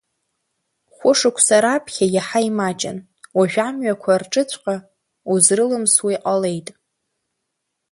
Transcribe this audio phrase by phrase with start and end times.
[0.95, 2.97] Хә-шықәса раԥхьа иаҳа имаҷын,
[3.37, 4.75] уажә амҩақәа рҿыҵәҟьа
[5.31, 6.67] узрылымсуа иҟалеит.